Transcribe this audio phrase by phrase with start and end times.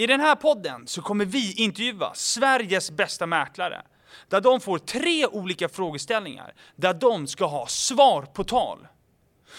[0.00, 3.82] I den här podden så kommer vi intervjua Sveriges bästa mäklare.
[4.28, 8.86] Där de får tre olika frågeställningar där de ska ha svar på tal.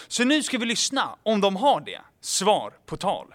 [0.08, 2.00] Så nu ska vi lyssna om de har det.
[2.20, 3.34] Svar på tal.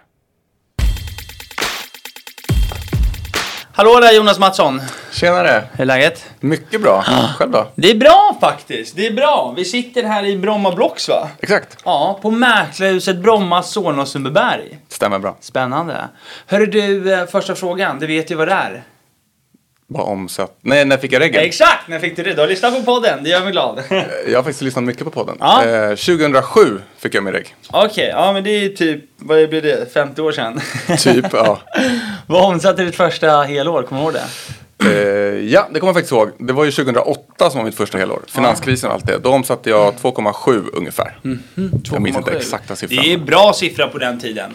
[3.77, 4.81] Hallå där Jonas Mattsson!
[5.11, 5.63] Tjenare!
[5.71, 6.25] Hur är läget?
[6.39, 7.03] Mycket bra.
[7.37, 7.67] Själv då?
[7.75, 9.53] Det är bra faktiskt, det är bra.
[9.57, 11.29] Vi sitter här i Bromma Blocks va?
[11.39, 11.77] Exakt.
[11.85, 14.79] Ja, på Mäklarhuset Bromma, Solna och Sundbyberg.
[14.89, 15.37] Stämmer bra.
[15.39, 16.07] Spännande.
[16.47, 18.83] Hörru du, eh, första frågan, du vet ju vad det är.
[19.89, 20.57] Bara omsatt.
[20.61, 21.41] Nej, när fick jag reggen?
[21.43, 22.33] Exakt, när fick du det?
[22.33, 23.83] Du har lyssnat på podden, det gör mig glad.
[24.27, 25.37] Jag har faktiskt lyssnat mycket på podden.
[25.39, 25.65] Ja.
[25.65, 27.55] Eh, 2007 fick jag min regg.
[27.67, 30.61] Okej, ja men det är typ, vad blir det, 50 år sedan?
[30.97, 31.59] Typ, ja.
[32.27, 34.23] vad omsatte ditt första helår, kommer du ihåg det?
[34.83, 36.31] Eh, ja, det kommer jag faktiskt ihåg.
[36.37, 38.21] Det var ju 2008 som var mitt första helår.
[38.27, 39.17] Finanskrisen och allt det.
[39.17, 41.19] Då omsatte jag 2,7 ungefär.
[41.91, 42.37] Jag minns inte 2,7.
[42.37, 43.03] exakta siffran.
[43.03, 44.53] Det är bra siffra på den tiden.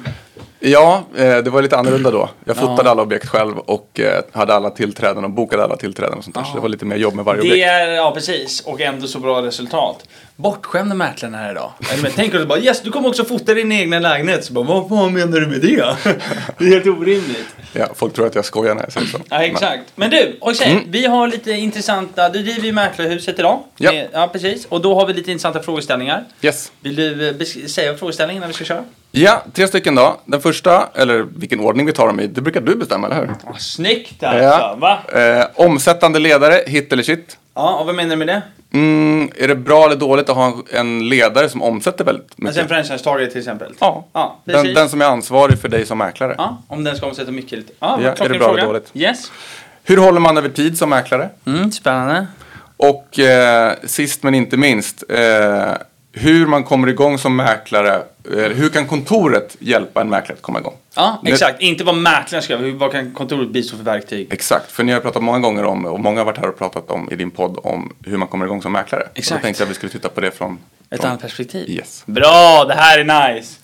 [0.65, 2.29] Ja, eh, det var lite annorlunda då.
[2.45, 6.25] Jag fotade alla objekt själv och eh, hade alla tillträden och bokade alla tillträden och
[6.25, 6.45] sånt där.
[6.45, 7.67] Så det var lite mer jobb med varje Det objekt.
[7.67, 10.05] är, ja precis, och ändå så bra resultat.
[10.36, 11.73] Bortskämda mäklarna här idag.
[12.03, 14.45] Men Tänk dig bara, yes du kommer också fota din egna lägenhet.
[14.45, 15.97] Så bara, vad fan menar du med det?
[16.59, 17.47] Det är helt orimligt.
[17.73, 19.19] Ja, folk tror att jag skojar när jag säger så.
[19.31, 19.83] Ja, exakt.
[19.95, 23.61] Men du, okej, vi har lite intressanta, du driver ju Mäklarhuset idag.
[23.77, 23.92] Ja.
[23.92, 24.67] Med- ja, precis.
[24.67, 26.25] Och då har vi lite intressanta frågeställningar.
[26.42, 26.73] Yes.
[26.81, 28.84] Vill du eh, säga frågeställningen när vi ska köra?
[29.14, 30.20] Ja, tre stycken då.
[30.24, 33.30] Den första, eller vilken ordning vi tar dem i, det brukar du bestämma, eller hur?
[33.46, 34.98] Ja, snyggt alltså, va?
[35.14, 37.38] Eh, omsättande ledare, hit eller shit.
[37.55, 38.42] Ja, och vad menar du med det?
[38.74, 42.46] Mm, är det bra eller dåligt att ha en- ledare som omsätter väldigt mycket?
[42.46, 43.72] Alltså en franchisetagare till exempel?
[43.78, 46.34] ja, Ja, den, den som är ansvarig för dig som mäklare.
[46.38, 47.72] Ja, om den ska omsätta mycket lite.
[47.80, 48.64] Ja, Ja, är det bra eller fråga.
[48.64, 48.90] dåligt?
[48.94, 49.33] Yes.
[49.84, 51.28] Hur håller man över tid som mäklare?
[51.46, 52.27] Mm, spännande.
[52.77, 55.72] Och eh, sist men inte minst, eh,
[56.12, 58.02] hur man kommer igång som mäklare.
[58.31, 60.77] Eh, hur kan kontoret hjälpa en mäklare att komma igång?
[60.95, 61.61] Ja, exakt.
[61.61, 64.33] Inte vad mäklaren ska göra, vad kan kontoret bistå för verktyg?
[64.33, 66.91] Exakt, för ni har pratat många gånger om, och många har varit här och pratat
[66.91, 69.03] om i din podd om hur man kommer igång som mäklare.
[69.03, 69.41] Och Exakt.
[69.41, 70.58] då tänkte jag att vi skulle titta på det från...
[70.91, 71.70] Ett från annat perspektiv.
[71.70, 72.02] Yes.
[72.07, 73.58] Bra, det här är nice.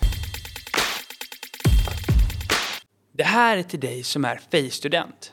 [3.12, 5.32] Det här är till dig som är FEI-student.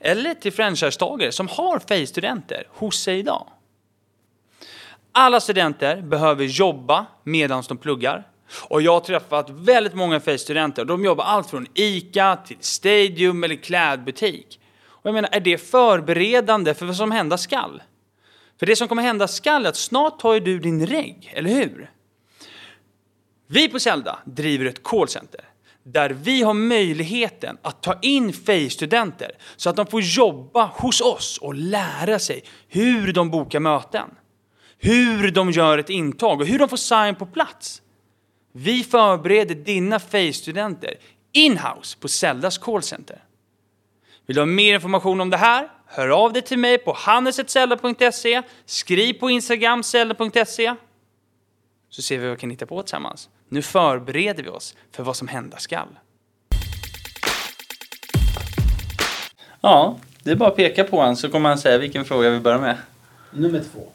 [0.00, 3.46] Eller till franchisetagare som har FEI-studenter hos sig idag.
[5.12, 8.24] Alla studenter behöver jobba medan de pluggar.
[8.68, 10.84] Och jag har träffat väldigt många FEI-studenter.
[10.84, 14.60] De jobbar allt från ICA till Stadium eller klädbutik.
[14.86, 17.82] Och jag menar, är det förberedande för vad som hända skall?
[18.58, 21.50] För det som kommer hända skall är att snart tar ju du din regg, eller
[21.50, 21.90] hur?
[23.46, 25.44] Vi på Zelda driver ett callcenter
[25.82, 31.38] där vi har möjligheten att ta in FEI-studenter så att de får jobba hos oss
[31.38, 34.10] och lära sig hur de bokar möten,
[34.78, 37.82] hur de gör ett intag och hur de får sign på plats.
[38.58, 40.94] Vi förbereder dina FEI-studenter
[41.32, 43.24] in-house på Zeldas callcenter.
[44.26, 45.68] Vill du ha mer information om det här?
[45.86, 50.74] Hör av dig till mig på hannes.zelda.se, skriv på Instagram zelda.se
[51.88, 53.28] så ser vi vad vi kan hitta på tillsammans.
[53.48, 55.88] Nu förbereder vi oss för vad som hända skall.
[59.60, 62.40] Ja, det är bara att peka på honom så kommer han säga vilken fråga vi
[62.40, 62.76] börjar med.
[63.30, 63.92] Nummer två.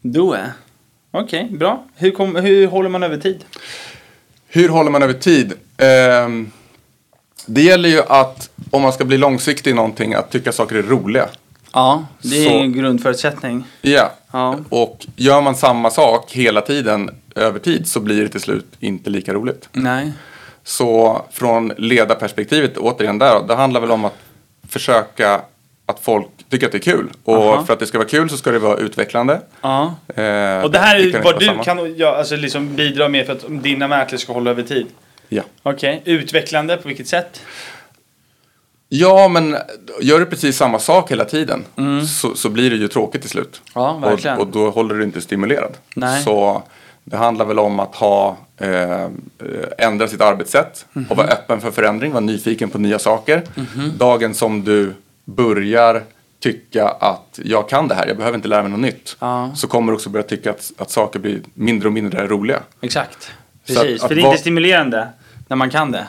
[0.00, 0.52] Då är.
[1.18, 1.84] Okej, bra.
[1.96, 3.44] Hur, kom, hur håller man över tid?
[4.48, 5.52] Hur håller man över tid?
[5.76, 6.50] Ehm,
[7.46, 10.82] det gäller ju att om man ska bli långsiktig i någonting, att tycka saker är
[10.82, 11.28] roliga.
[11.72, 13.64] Ja, det är Så- en grundförutsättning.
[13.82, 14.56] Ja, Ja.
[14.68, 19.10] och gör man samma sak hela tiden över tid så blir det till slut inte
[19.10, 19.68] lika roligt.
[19.72, 20.12] Nej.
[20.64, 24.14] Så från ledarperspektivet, återigen där, det handlar väl om att
[24.68, 25.40] försöka
[25.86, 27.10] att folk tycker att det är kul.
[27.24, 27.64] Och Aha.
[27.64, 29.40] för att det ska vara kul så ska det vara utvecklande.
[29.60, 29.94] Ja.
[30.08, 31.64] Eh, Och det här är vad du samma.
[31.64, 34.86] kan ja, alltså liksom bidra med för att dina mäklare ska hålla över tid.
[35.28, 35.42] Ja.
[35.62, 37.40] Okej, utvecklande på vilket sätt?
[38.88, 39.56] ja, men
[40.00, 41.64] gör du precis samma sak hela tiden
[42.20, 43.60] så, så blir det ju tråkigt till slut.
[43.74, 43.86] Mm.
[43.86, 44.36] Ja, verkligen.
[44.36, 45.72] Och, och då håller du inte stimulerad.
[45.96, 46.22] Nej.
[46.22, 46.62] Så
[47.04, 49.06] det handlar väl om att ha, eh,
[49.78, 51.06] ändra sitt arbetssätt Mhm.
[51.10, 53.42] och vara öppen för förändring, vara nyfiken på nya saker.
[53.98, 54.94] Dagen som du
[55.26, 56.02] börjar
[56.40, 59.16] tycka att jag kan det här, jag behöver inte lära mig något nytt.
[59.18, 59.50] Ja.
[59.54, 62.60] Så kommer du också börja tycka att, att saker blir mindre och mindre roliga.
[62.80, 63.30] Exakt.
[63.66, 65.08] Precis, att- för att det är inte stimulerande
[65.48, 66.06] när man kan det.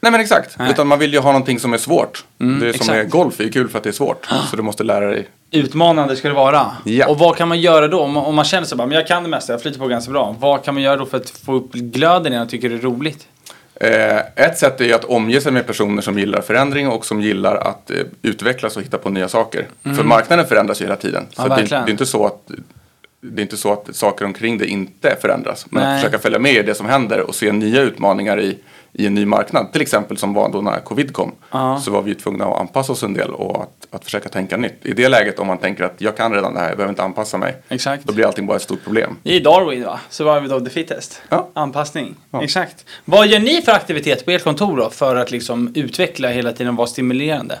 [0.00, 0.70] Nej men exakt, Nej.
[0.70, 2.24] utan man vill ju ha någonting som är svårt.
[2.38, 2.90] det som exakt.
[2.90, 4.26] är golf är ju kul för att det är svårt.
[4.50, 5.28] Så du måste lära dig.
[5.50, 6.66] Utmanande ska det vara.
[6.84, 7.08] Ja.
[7.08, 8.00] Och vad kan man göra då?
[8.00, 9.86] Om man, om man känner sig bara, men jag kan det mesta, jag flyter på
[9.88, 10.36] ganska bra.
[10.38, 12.78] Vad kan man göra då för att få upp glöden igen och tycker det är
[12.78, 13.28] roligt?
[13.82, 17.20] Eh, ett sätt är ju att omge sig med personer som gillar förändring och som
[17.20, 19.66] gillar att eh, utvecklas och hitta på nya saker.
[19.82, 21.26] För marknaden förändras ju hela tiden.
[21.36, 22.50] Ja, så det, det är inte så att
[23.20, 25.66] det är inte så att saker omkring det inte förändras.
[25.70, 25.94] Men Nej.
[25.94, 28.58] att försöka följa med i det som händer och se nya utmaningar i,
[28.94, 29.72] i en ny marknad.
[29.72, 31.32] Till exempel som var då när covid kom.
[31.50, 31.80] Ja.
[31.80, 34.86] Så var vi tvungna att anpassa oss en del och att, att försöka tänka nytt.
[34.86, 37.02] I det läget om man tänker att jag kan redan det här, jag behöver inte
[37.02, 37.56] anpassa mig.
[37.68, 38.04] Exakt.
[38.04, 39.16] Då blir allting bara ett stort problem.
[39.24, 40.00] Är Darwin va?
[40.10, 41.22] Survival of the fittest.
[41.28, 41.48] Ja.
[41.54, 42.14] Anpassning.
[42.30, 42.42] Ja.
[42.42, 42.86] Exakt.
[43.04, 44.90] Vad gör ni för aktivitet på ert kontor då?
[44.90, 47.54] För att liksom utveckla hela tiden och vara stimulerande?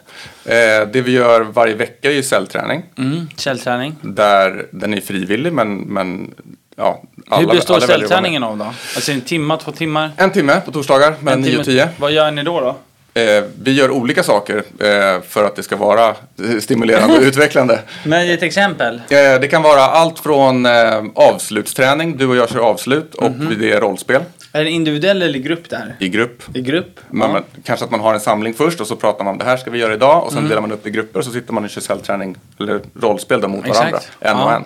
[0.44, 2.82] Eh, det vi gör varje vecka är ju cellträning.
[2.98, 3.28] Mm.
[3.36, 3.96] Källträning.
[4.02, 6.34] Där den är frivillig men, men
[6.82, 7.96] ja, alla, Hur består alla med.
[7.96, 8.64] ställträningen av då?
[8.64, 10.10] Alltså en timme, två timmar?
[10.16, 11.74] En timme på torsdagar mellan En 9 och timme.
[11.82, 11.88] 10.
[11.98, 12.60] Vad gör ni då?
[12.60, 12.76] då?
[13.20, 16.14] Eh, vi gör olika saker eh, för att det ska vara
[16.60, 17.80] stimulerande och utvecklande.
[18.04, 18.94] Men ett exempel.
[18.94, 23.56] Eh, det kan vara allt från eh, avslutsträning, du och jag kör avslut och Mhm.
[23.60, 25.96] det är rollspel Är det individuell eller grupp där?
[25.98, 26.42] i grupp.
[26.54, 27.00] I grupp?
[27.10, 27.32] Men, ja.
[27.34, 29.56] men, kanske att man har en samling först och så pratar man om det här
[29.56, 30.24] ska vi göra idag Mm.
[30.24, 32.80] och sen delar man upp i grupper och så sitter man och kör cellträning eller
[33.00, 33.78] rollspel mot Exakt.
[33.80, 34.00] varandra.
[34.20, 34.56] En och Ja.
[34.56, 34.64] en.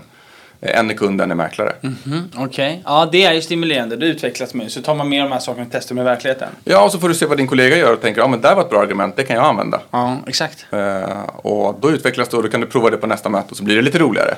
[0.60, 1.72] En är kund, en är mäklare.
[1.80, 2.82] Mhm, Okej.
[2.84, 3.96] Ja, det är ju stimulerande.
[3.96, 4.70] Det utvecklas man ju.
[4.70, 6.48] Så tar man med de här sakerna och testar med verkligheten.
[6.64, 8.54] Ja, och så får du se vad din kollega gör och tänker, ja men det
[8.54, 9.80] var ett bra argument, det kan jag använda.
[9.90, 10.66] Ja, exakt.
[10.70, 13.56] Eh, och då utvecklas det och då kan du prova det på nästa möte och
[13.56, 14.34] så blir det lite roligare.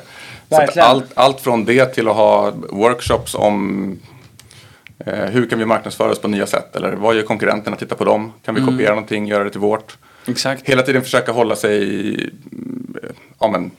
[0.49, 0.89] Verkligen.
[0.89, 3.99] allt, allt från det till att ha workshops om
[5.07, 8.05] eh, hur kan vi marknadsföra oss på nya sätt eller vad gör konkurrenterna, titta på
[8.05, 9.97] dem, kan vi kopiera någonting, göra det till vårt.
[10.27, 10.69] Exakt.
[10.69, 11.83] Hela tiden försöka hålla sig,
[12.53, 12.97] mm,
[13.41, 13.71] ja, men,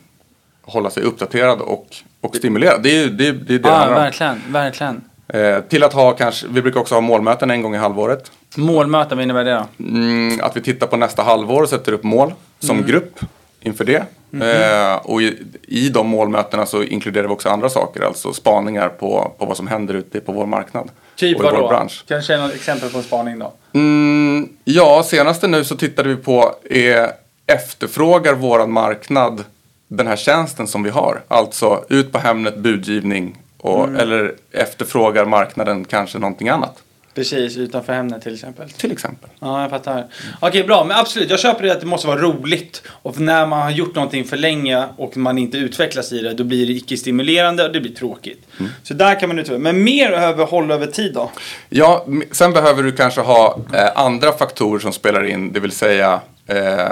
[0.70, 1.86] hålla sig uppdaterad och,
[2.20, 2.82] och stimulerad.
[2.82, 4.42] Det är det, det, är det Ja, verkligen.
[4.48, 5.00] Verkligen.
[5.28, 8.32] Eh, till att ha kanske, vi brukar också ha målmöten en gång i halvåret.
[8.56, 9.84] Målmöten, vad innebär det då?
[9.84, 12.88] Mm, att vi tittar på nästa halvår och sätter upp mål som Mm.
[12.90, 13.20] grupp
[13.60, 14.04] inför det.
[14.30, 14.42] Mhm.
[14.42, 15.38] Eh, och i,
[15.68, 19.66] i de målmötena så inkluderar vi också andra saker, alltså spaningar på, på vad som
[19.66, 20.90] händer ute på vår marknad.
[21.16, 21.68] Typ och i vår vadå?
[21.68, 22.04] bransch.
[22.08, 23.52] Kan du säga något exempel på en spaning då?
[23.72, 27.10] Mm, ja, senaste nu så tittade vi på är,
[27.46, 29.44] efterfrågar våran marknad
[29.90, 31.22] den här tjänsten som vi har?
[31.28, 34.00] Alltså ut på Hemnet, budgivning och, Mm.
[34.00, 36.82] eller efterfrågar marknaden kanske någonting annat?
[37.14, 38.70] Precis, utanför Hemnet till exempel.
[38.70, 39.30] Till exempel.
[39.40, 40.06] Ja, jag fattar.
[40.40, 40.84] Okej, bra.
[40.84, 42.82] Men absolut, jag köper det att det måste vara roligt.
[42.88, 46.44] Och när man har gjort någonting för länge och man inte utvecklas i det, då
[46.44, 48.46] blir det icke-stimulerande och det blir tråkigt.
[48.82, 49.58] Så där kan man utveckla.
[49.58, 51.30] Men mer över håll över tid då?
[51.68, 56.20] Ja, sen behöver du kanske ha eh, andra faktorer som spelar in, det vill säga
[56.46, 56.88] eh,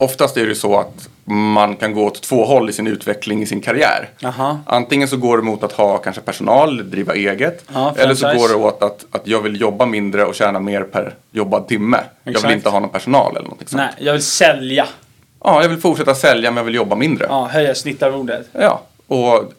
[0.00, 3.46] oftast är det så att man kan gå åt två håll i sin utveckling i
[3.46, 4.08] sin karriär.
[4.20, 4.60] Jaha.
[4.66, 7.64] Antingen så går det mot att ha kanske personal, driva eget.
[7.74, 10.82] Ja, eller så går det åt att, att jag vill jobba mindre och tjäna mer
[10.82, 12.00] per jobbad timme.
[12.24, 12.50] Jag Exakt.
[12.50, 13.82] vill inte ha någon personal eller någonting sånt.
[13.82, 14.86] Nej, jag vill sälja.
[15.44, 17.26] Ja, jag vill fortsätta sälja men jag vill jobba mindre.
[17.28, 18.48] Ja, höja snittarordet.
[18.52, 19.52] Ja, och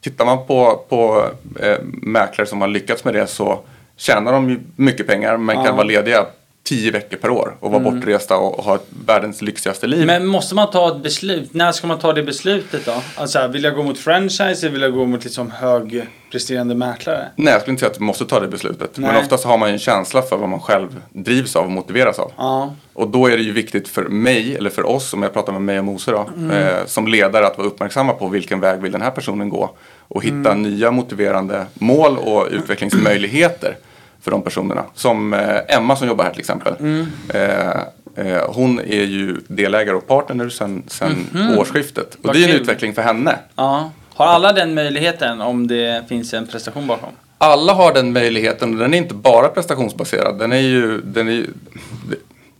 [0.00, 1.30] tittar man på, på
[1.60, 3.60] eh, mäklare som har lyckats med det så
[3.96, 5.64] tjänar de mycket pengar men Ja.
[5.64, 6.26] Kan vara lediga
[6.64, 10.06] tio veckor per år och vara bortresta och, och ha världens lyxigaste liv.
[10.06, 11.54] Men måste man ta ett beslut?
[11.54, 12.94] När ska man ta det beslutet då?
[13.16, 17.28] Alltså, vill jag gå mot franchise eller vill jag gå mot liksom högpresterande mäklare?
[17.36, 18.98] Nej, jag skulle inte säga att du måste ta det beslutet.
[18.98, 19.22] Men Nej.
[19.22, 22.32] oftast har man ju en känsla för vad man själv drivs av och motiveras av.
[22.36, 22.74] Ja.
[22.92, 25.62] Och då är det ju viktigt för mig, eller för oss, om jag pratar med
[25.62, 26.50] mig och Mose då, Mm.
[26.50, 29.70] eh, som ledare att vara uppmärksamma på vilken väg vill den här personen gå.
[30.08, 30.62] Och hitta Mm.
[30.62, 33.76] nya motiverande mål och utvecklingsmöjligheter
[34.24, 34.84] för de personerna.
[34.94, 36.74] Som eh, Emma som jobbar här till exempel.
[36.80, 37.06] Mm.
[37.28, 41.26] Eh, eh, hon är ju delägare och partner sedan sen
[41.58, 42.14] årsskiftet.
[42.14, 42.20] Och.
[42.22, 42.60] Vad det är en kul.
[42.60, 43.38] utveckling för henne.
[43.56, 43.90] ja.
[44.16, 47.08] Har alla den möjligheten om det finns en prestation bakom?
[47.38, 50.38] Alla har den möjligheten och den är inte bara prestationsbaserad.
[50.38, 51.46] Den är ju, den är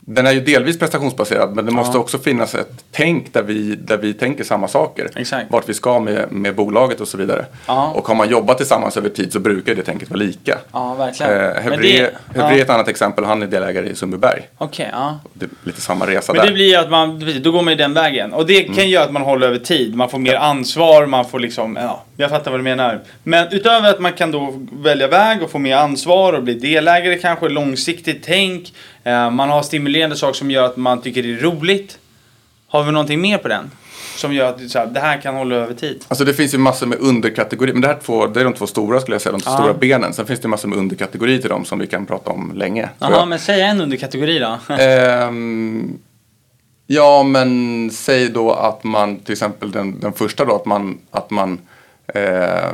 [0.07, 2.01] den är ju delvis prestationsbaserad men det måste Ja.
[2.01, 5.11] också finnas ett tänk där vi, där vi tänker samma saker.
[5.17, 5.51] Exakt.
[5.51, 7.45] Vart vi ska med, med bolaget och så vidare.
[7.67, 7.93] Ja.
[7.95, 10.59] Och har man jobbat tillsammans över tid så brukar det tänket vara lika.
[10.73, 11.33] Ja, verkligen.
[11.33, 11.39] Eh,
[11.69, 12.63] Men det- Hevré är ja.
[12.63, 14.43] ett annat exempel, han är delägare i Sundbyberg.
[14.59, 15.19] Okej, ja.
[15.33, 16.47] Det är lite samma resa Men där.
[16.49, 18.33] det blir ju att man, då går man ju den vägen.
[18.33, 19.95] Och det kan göra att man håller över tid.
[19.95, 23.01] Man får mer ansvar, man får liksom, ja, jag fattar vad du menar.
[23.23, 27.19] Men utöver att man kan då välja väg och få mer ansvar och bli delägare
[27.19, 28.73] kanske, långsiktigt tänk.
[29.05, 31.99] Eh, man har stimulerande saker som gör att man tycker det är roligt.
[32.69, 33.71] Har vi någonting mer på den?
[34.17, 36.05] Som gör att så här, det här kan hålla över tid.
[36.09, 38.67] Alltså det finns ju massor med underkategorier, men det här två, det är de två
[38.67, 40.13] stora skulle jag säga, de två stora benen.
[40.13, 42.89] Sen finns det massor med underkategorier till dem som vi kan prata om länge.
[42.99, 44.59] Jaha, men säg en underkategori då.
[44.75, 45.99] Ehm,
[46.87, 51.31] ja, men säg då att man, till exempel den, den första då, att man, att
[51.31, 51.59] man
[52.15, 52.71] eh,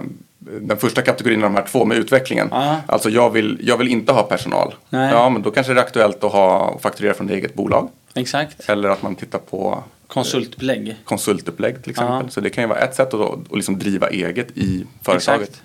[0.60, 2.48] den första kategorin av de här två med utvecklingen.
[2.50, 2.76] Ja.
[2.86, 4.74] Alltså jag vill, jag vill inte ha personal.
[4.88, 5.10] Nej.
[5.12, 7.88] Ja, men då kanske det är aktuellt att ha, fakturera från det eget bolag.
[8.14, 8.68] Exakt.
[8.68, 10.96] Eller att man tittar på Konsultupplägg.
[11.04, 12.20] konsultupplägg till exempel.
[12.24, 12.30] Ja.
[12.30, 15.48] Så det kan ju vara ett sätt att, att liksom driva eget i företaget.
[15.48, 15.62] Exakt.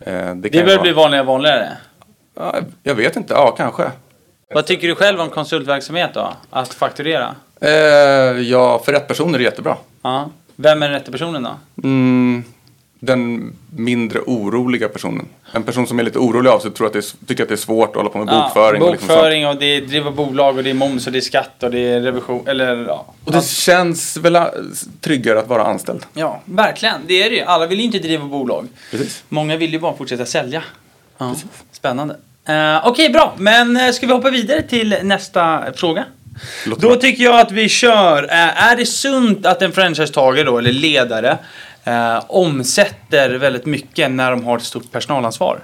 [0.00, 1.68] Eh, det Det börjar vara- bli vanligare och vanligare.
[2.36, 3.90] ja, jag vet inte, ja kanske.
[4.54, 6.32] Vad tycker du själv om konsultverksamhet då?
[6.50, 7.34] Att fakturera?
[7.60, 7.70] Eh,
[8.40, 9.76] ja, för rätt person är det jättebra.
[10.02, 10.30] Ja.
[10.56, 11.50] Vem är den rätta personen då?
[11.88, 12.44] Mm,
[13.00, 15.26] den mindre oroliga personen.
[15.52, 17.54] En person som är lite orolig av sig tror att det är, tycker att det
[17.54, 18.80] är svårt att hålla på med bokföring.
[18.80, 19.18] Ja, och liksom sånt.
[19.18, 21.70] bokföring och det är driva bolag och det är moms och det är skatt och
[21.70, 22.48] det är revision.
[22.48, 23.14] Eller ja.
[23.24, 24.44] Och det känns väl äh,
[25.00, 26.02] tryggare att vara anställd.
[26.14, 27.00] Ja, verkligen.
[27.06, 27.42] Det är det ju.
[27.42, 28.68] Alla vill ju inte driva bolag.
[28.90, 29.24] Precis.
[29.28, 30.62] Många vill ju bara fortsätta sälja.
[31.18, 31.34] Ja.
[31.72, 32.16] Spännande.
[32.48, 33.34] Uh, Okej, bra.
[33.38, 36.04] Men uh, ska vi hoppa vidare till nästa fråga?
[36.66, 36.96] Låt Då bra.
[36.96, 38.22] tycker jag att vi kör.
[38.24, 41.38] eh, är det sunt att en franchisetagare då, eller ledare,
[41.88, 45.62] eh, omsätter väldigt mycket när de har ett stort personalansvar?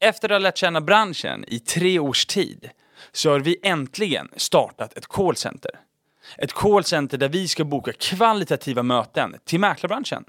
[0.00, 2.70] Efter att ha lärt känna branschen i tre års tid
[3.12, 5.70] så har vi äntligen startat ett callcenter.
[6.38, 10.24] Ett callcenter där vi ska boka kvalitativa möten till mäklarbranschen.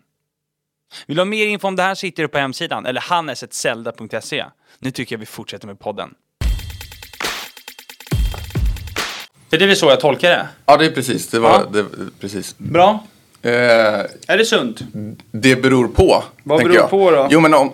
[1.08, 4.46] Vill du ha mer info om det här så hittar du på hemsidan eller hannesetzelda.se.
[4.80, 6.16] Nu tycker jag vi fortsätter med podden.
[9.50, 10.48] Det är det vi så jag tolkar det.
[10.66, 11.28] Ja, det är precis.
[11.28, 11.64] Det var, Ja.
[11.74, 11.86] det,
[12.22, 12.56] precis.
[12.58, 13.04] Bra.
[13.42, 13.52] Eh,
[14.28, 14.80] Är det sunt?
[15.32, 16.24] det beror på.
[16.44, 16.90] Vad beror jag.
[16.90, 17.28] på då?
[17.32, 17.72] Jo, men om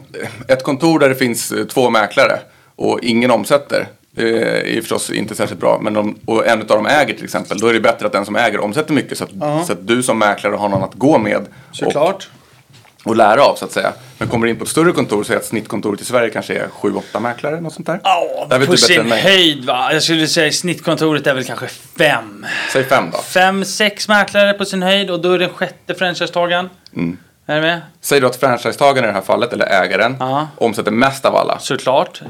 [0.47, 2.39] ett kontor där det finns eh, två mäklare
[2.75, 3.87] och ingen omsätter.
[4.11, 5.79] Det är förstås inte särskilt bra.
[5.81, 7.57] Men om, och en av dem äger till exempel.
[7.59, 9.17] Då är det bättre att den som äger omsätter mycket.
[9.17, 9.63] Så att, Ja.
[9.65, 11.45] så att du som mäklare har någon att gå med.
[11.71, 12.15] Såklart.
[12.15, 12.44] och
[13.13, 13.93] lära av så att säga.
[14.17, 16.53] Men kommer du in på ett större kontor så är att snittkontoret i Sverige kanske
[16.53, 17.61] är 7-8 mäklare.
[17.61, 17.99] Något sånt där.
[18.03, 19.93] Ja, vet på sin höjd va.
[19.93, 22.45] Jag skulle säga snittkontoret är väl kanske fem.
[22.73, 23.17] Säg fem då.
[23.17, 26.69] Fem, sex mäklare på sin höjd och då är den sjätte franchisetagaren.
[26.95, 27.17] Mm.
[27.47, 27.81] Är du med?
[28.01, 30.47] Säg då att franchisetagaren i det här fallet, eller ägaren, Ja.
[30.57, 31.59] omsätter mest av alla.
[31.59, 32.21] Såklart.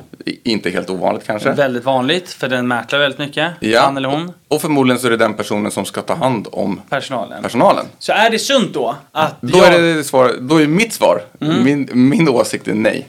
[0.44, 1.52] Inte helt ovanligt kanske.
[1.52, 3.52] Väldigt vanligt för den mäklar väldigt mycket.
[3.60, 3.82] Ja.
[3.82, 4.34] Han eller hon.
[4.48, 7.44] Och förmodligen så är det den personen som ska ta hand om Personalen.
[7.44, 7.86] personalen.
[8.00, 9.74] Så är det sunt då att Då jag...
[9.74, 11.64] är, det svar, då är mitt svar, Mm.
[11.64, 13.08] min, min åsikt är nej.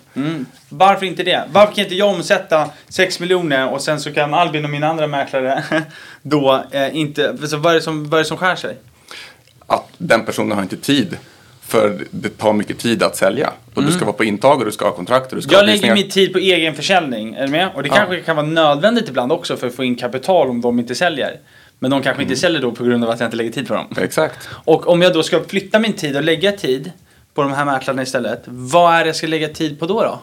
[0.69, 1.45] Varför inte det?
[1.53, 5.07] Varför kan inte jag omsätta 6 miljoner och sen så kan Albin och mina andra
[5.07, 5.65] mäklare
[6.23, 7.49] då eh, inte...
[7.49, 8.77] Så vad, är det som, vad är det som skär sig?
[9.67, 11.19] Att den personen har inte tid.
[11.67, 13.53] För det tar mycket tid att sälja.
[13.75, 15.69] Och du ska vara på intag och du ska ha kontrakt och du ska Mm.
[15.69, 17.71] Jag ha lägger min tid på egen försäljning, är du med?
[17.75, 20.79] Och det kanske kan vara nödvändigt ibland också för att få in kapital om de
[20.79, 21.41] inte säljer.
[21.79, 22.31] Men de kanske Mm.
[22.31, 23.87] inte säljer då på grund av att jag inte lägger tid på dem.
[24.01, 24.49] Exakt.
[24.65, 26.93] Och om jag då ska flytta min tid och lägga tid
[27.35, 30.03] på de här mäklarna istället, vad är det jag ska lägga tid på då?
[30.03, 30.21] då?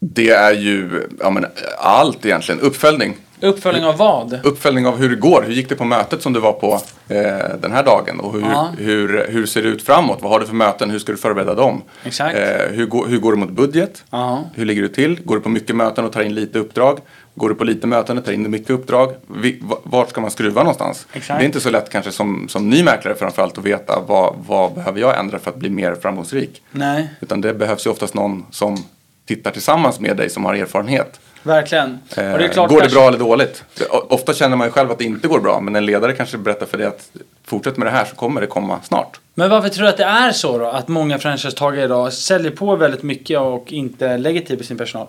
[0.00, 1.46] Det är ju ja, men,
[1.78, 2.60] allt egentligen.
[2.60, 3.16] Uppföljning.
[3.40, 4.40] Uppföljning av vad?
[4.46, 5.42] Uppföljning av hur det går.
[5.42, 6.72] Hur gick det på mötet som du var på
[7.08, 8.20] eh, den här dagen?
[8.20, 8.68] Och hur, Ja.
[8.78, 10.18] hur, hur ser det ut framåt?
[10.22, 10.90] Vad har du för möten?
[10.90, 11.82] Hur ska du förbereda dem?
[12.04, 12.36] Exakt.
[12.38, 14.04] Eh, hur, hur går det mot budget?
[14.10, 14.44] Ja.
[14.54, 15.20] Hur ligger du till?
[15.24, 16.98] Går du på mycket möten och tar in lite uppdrag?
[17.34, 19.14] Går du på lite möten och tar in mycket uppdrag?
[19.26, 21.06] Vi, va- vart ska man skruva någonstans?
[21.12, 21.38] Exakt.
[21.40, 24.72] Det är inte så lätt kanske som, som ny mäklare framförallt att veta vad, vad
[24.74, 26.62] behöver jag ändra för att bli mer framgångsrik?
[26.70, 28.84] Nej, Utan det behövs ju oftast någon som
[29.26, 31.20] tittar tillsammans med dig som har erfarenhet.
[31.46, 31.98] Verkligen.
[32.16, 33.64] Eh, det klart går det kanske- bra eller dåligt?
[33.90, 36.66] Ofta känner man ju själv att det inte går bra men en ledare kanske berättar
[36.66, 37.08] för dig att
[37.44, 39.20] fortsätt med det här så kommer det komma snart.
[39.34, 40.66] Men varför tror du att det är så då?
[40.66, 45.06] Att många franchisetagare idag säljer på väldigt mycket och inte lägger tid på sin personal?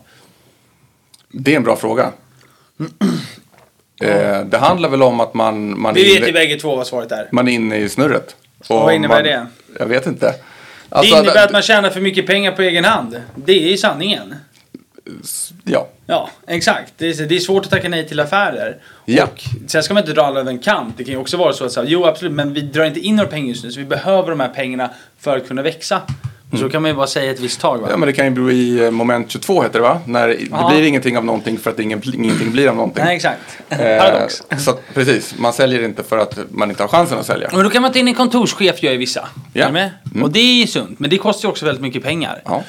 [1.31, 2.11] Det är en bra fråga.
[4.01, 7.11] Eh, det handlar väl om att man, man, Vi vet ju bägge två vad svaret
[7.11, 7.27] är.
[7.31, 8.35] man är inne i snurret.
[8.67, 9.47] Och vad innebär man, det?
[9.79, 10.25] Jag vet inte.
[10.25, 10.35] Det
[10.95, 13.21] Alltså, innebär att man tjänar för mycket pengar på egen hand.
[13.35, 14.35] Det är ju sanningen.
[15.63, 16.93] Ja, Ja, exakt.
[16.97, 18.77] Det är, det är svårt att tacka nej till affärer.
[19.05, 19.23] Ja.
[19.23, 20.93] Och sen ska man inte dra alla över en kant.
[20.97, 23.15] Det kan ju också vara så att säga, jo absolut, men vi drar inte in
[23.15, 26.01] några pengar just nu så vi behöver de här pengarna för att kunna växa.
[26.51, 27.77] Och så kan man ju bara säga ett visst tag va?
[27.77, 27.89] Mm.
[27.89, 30.01] ja, men det kan ju bli eh, moment 22 heter det va?
[30.05, 33.03] När det blir ingenting av någonting för att ingen, ingenting blir av någonting.
[33.03, 33.41] Nej, exakt.
[33.69, 34.43] Eh, Paradox.
[34.57, 37.49] så att, precis, man säljer inte för att man inte har chansen att sälja.
[37.53, 39.27] Och då kan man ta in en kontorschef gör ju vissa.
[39.53, 39.65] Ja.
[39.65, 39.91] Är med?
[40.21, 42.41] Och det är ju sunt, men det kostar ju också väldigt mycket pengar.
[42.45, 42.63] Ja.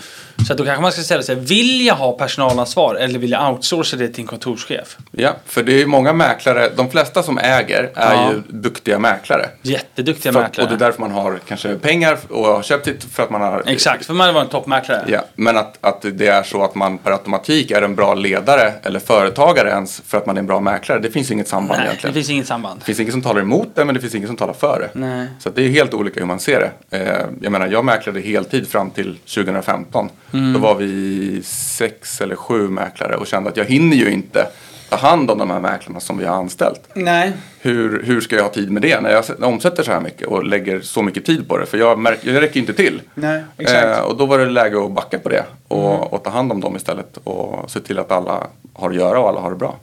[0.47, 3.53] Så att då kanske man ska ställa sig, vill jag ha personalansvar eller vill jag
[3.53, 4.97] outsourca det till en kontorschef?
[5.11, 8.31] Ja, för det är ju många mäklare, de flesta som äger är Ja.
[8.33, 9.47] ju duktiga mäklare.
[9.63, 10.65] Jätteduktiga För, mäklare.
[10.67, 13.41] och det är därför man har kanske pengar och har köpt sitt för att man
[13.41, 13.63] har...
[13.67, 15.05] Exakt, för man var en toppmäklare.
[15.09, 18.73] Ja, men att, att det är så att man per automatik är en bra ledare
[18.83, 20.99] eller företagare ens för att man är en bra mäklare.
[21.01, 22.15] Det finns inget samband Nej, det egentligen.
[22.15, 22.79] finns inget samband.
[22.81, 25.01] Det finns inget som talar emot det men det finns inget som talar för det.
[25.01, 25.27] Nej.
[25.39, 26.99] Så det är helt olika hur man ser det.
[26.99, 30.09] Eh, jag menar, jag mäklade heltid fram till 2015.
[30.33, 30.53] Mm.
[30.53, 34.47] Då var vi sex eller sju mäklare och kände att jag hinner ju inte
[34.89, 36.81] ta hand om de här mäklarna som vi har anställt.
[36.95, 37.33] Nej.
[37.61, 40.45] Hur, hur ska jag ha tid med det när jag omsätter så här mycket och
[40.45, 41.67] lägger så mycket tid på det?
[41.67, 43.01] För jag, märker, jag räcker inte till.
[43.15, 43.85] Nej, exakt.
[43.85, 43.99] Mm.
[43.99, 46.61] Eh, och då var det läge att backa på det och, och ta hand om
[46.61, 49.77] dem istället och se till att alla har att göra och alla har det bra.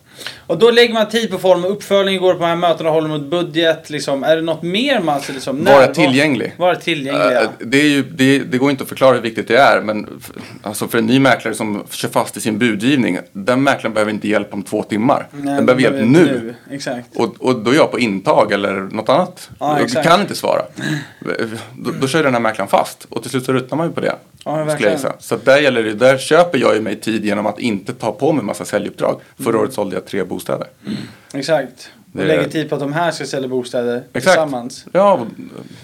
[0.48, 3.08] Och då lägger man tid på form och uppföljning, går på de här mötena, håller
[3.08, 3.90] mot budget.
[3.90, 4.24] Liksom.
[4.24, 5.64] Är det något mer man ska liksom...
[5.64, 6.54] Vara tillgänglig.
[6.58, 7.42] Vara tillgänglig, ja.
[7.42, 10.08] Eh, Det, är ju, det, det går inte att förklara hur viktigt det är, men
[10.22, 10.32] f-
[10.64, 14.28] alltså för en ny mäklare som kör fast i sin budgivning, den mäklaren behöver inte
[14.28, 15.28] hjälp om två timmar.
[15.32, 16.56] Nej, den behöver hjälp nu.
[16.72, 17.08] Exakt.
[17.16, 19.50] Och, och då är jag på intag eller något annat.
[19.60, 20.62] Ja, jag kan inte svara.
[21.78, 24.00] Då, då kör den här mäklaren fast och till slut så ruttnar man ju på
[24.02, 24.16] det.
[24.46, 25.00] Ja, verkligen.
[25.20, 28.34] Så där, gäller det, där köper jag ju mig tid genom att inte ta på
[28.34, 29.22] mig massa säljuppdrag.
[29.38, 29.62] Förra Mm.
[29.62, 30.35] året sålde jag tre bostäder.
[31.34, 31.90] Exakt.
[32.14, 34.24] Och Det- lägger tid på att de här ska sälja bostäder Exakt.
[34.26, 34.86] tillsammans.
[34.92, 35.26] Ja,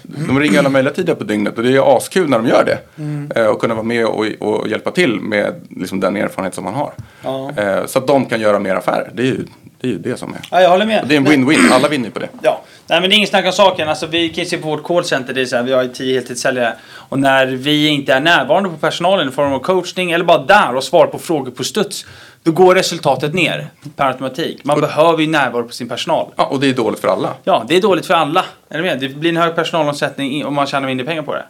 [0.02, 2.78] de ringer alla möjliga tider på dygnet och det är askul när de gör det.
[3.02, 3.30] Mm.
[3.36, 6.74] Eh, Och kunna vara med och, och hjälpa till med liksom den erfarenhet som man
[6.74, 6.92] har.
[7.22, 7.50] Ja.
[7.56, 9.10] Eh, Så att de kan göra mer affärer.
[9.14, 9.44] Det är ju
[9.80, 10.40] det, är ju det som är.
[10.50, 11.04] ja, jag håller med.
[11.08, 12.28] Det är en win-win, alla vinner på det.
[12.42, 13.88] Ja, nej men det är ingen snack om saken.
[13.88, 16.14] Alltså, vi kan ju se på vårt callcenter, det är så här, vi har tio
[16.14, 16.74] heltidssäljare.
[17.08, 20.74] Och när vi inte är närvarande på personalen i form av coachning eller bara där
[20.76, 22.06] och svarar på frågor på studs.
[22.44, 24.64] Då går resultatet ner per automatik.
[24.64, 26.26] Man behöver ju närvaro på sin personal.
[26.36, 27.34] Ja, och det är dåligt för alla.
[27.44, 28.44] Ja, det är dåligt för alla.
[28.68, 29.00] Är du med?
[29.00, 31.44] Det blir en hög personalomsättning om man tjänar mindre pengar på det.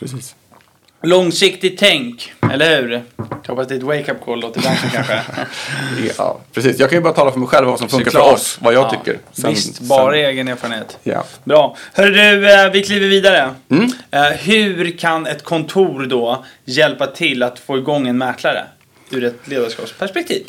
[0.00, 0.34] Precis.
[1.02, 3.02] Långsiktigt tänk, eller hur?
[3.42, 5.20] Jag hoppas det är ett wake-up call då till branschen kanske.
[6.18, 6.78] Ja, precis.
[6.78, 8.26] Jag kan ju bara tala för mig själv vad som funkar Såklart.
[8.28, 9.18] för oss, vad jag Ja, tycker.
[9.32, 10.98] Sen- Visst, bara sen- egen erfarenhet.
[11.02, 11.24] Ja.
[11.44, 11.76] Bra.
[11.92, 13.54] Hörru du, eh, vi kliver vidare.
[13.70, 13.90] Mm.
[14.10, 18.64] Eh, Hur kan ett kontor då hjälpa till att få igång en mäklare?
[19.10, 20.46] Ur ett ledarskapsperspektiv.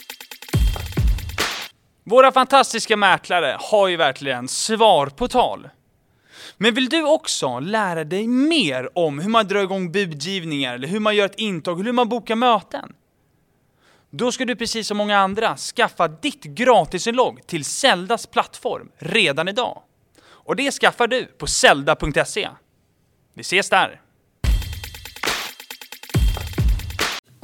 [2.03, 5.69] Våra fantastiska mäklare har ju verkligen svar på tal.
[6.57, 10.99] Men vill du också lära dig mer om hur man drar igång budgivningar, eller hur
[10.99, 12.93] man gör ett intag, eller hur man bokar möten?
[14.09, 19.81] Då ska du precis som många andra skaffa ditt gratisinlogg till Zeldas plattform redan idag.
[20.21, 22.49] Och det skaffar du på zelda.se.
[23.33, 24.01] Vi ses där!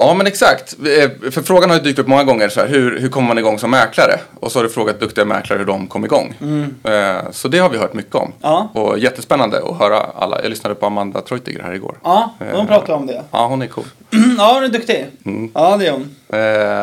[0.08, 0.76] Ja men exakt.
[1.02, 3.38] Eh, För frågan har ju dykt upp många gånger så här, hur, hur kommer man
[3.38, 4.20] igång som mäklare?
[4.40, 6.34] Och så har du frågat duktiga mäklare hur de kom igång.
[6.84, 8.32] Eh, Så det har vi hört mycket om.
[8.42, 8.70] Ja.
[8.74, 10.42] Och jättespännande att höra alla.
[10.42, 11.98] Jag lyssnade på Amanda Treutiger här igår.
[12.04, 13.22] Ja, de pratar om det.
[13.30, 13.84] Ja, hon är cool.
[14.38, 15.06] Ja, hon är duktig.
[15.24, 15.50] Mm.
[15.54, 16.16] Ja, det är hon.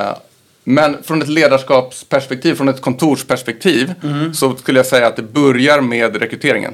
[0.09, 0.15] Eh,
[0.63, 3.93] Men från ett ledarskapsperspektiv, från ett kontorsperspektiv,
[4.33, 6.73] så skulle jag säga att det börjar med rekryteringen.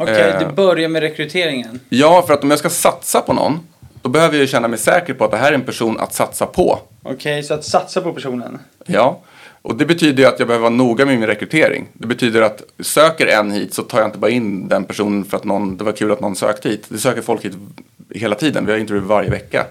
[0.00, 0.38] Okej, Eh.
[0.38, 1.80] det börjar med rekryteringen.
[1.88, 3.60] Ja, för att om jag ska satsa på någon,
[4.02, 6.46] då behöver jag känna mig säker på att det här är en person att satsa
[6.46, 6.78] på.
[7.02, 8.58] Okej, så att satsa på personen.
[8.86, 9.20] Ja,
[9.62, 11.88] och det betyder ju att jag behöver vara noga med min rekrytering.
[11.92, 15.36] Det betyder att söker en hit så tar jag inte bara in den personen för
[15.36, 16.86] att någon, det var kul att någon sökte hit.
[16.88, 17.52] Det söker folk hit
[18.14, 18.66] hela tiden.
[18.66, 19.66] Vi har intervjuer varje vecka